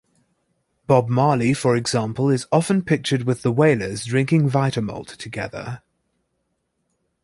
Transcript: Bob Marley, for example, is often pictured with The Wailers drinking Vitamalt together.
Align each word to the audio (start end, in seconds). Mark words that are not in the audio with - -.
Bob 0.87 1.09
Marley, 1.09 1.53
for 1.53 1.75
example, 1.75 2.27
is 2.27 2.47
often 2.51 2.81
pictured 2.81 3.25
with 3.25 3.43
The 3.43 3.51
Wailers 3.51 4.03
drinking 4.05 4.49
Vitamalt 4.49 5.15
together. 5.17 5.83